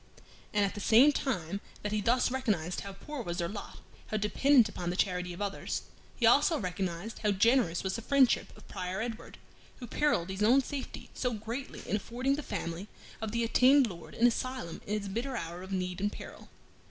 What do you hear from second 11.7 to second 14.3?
in affording the family of the attainted Lord an